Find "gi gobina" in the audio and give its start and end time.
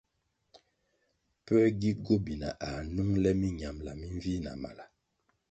1.81-2.49